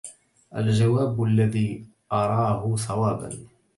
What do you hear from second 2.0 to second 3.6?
أراه صوابا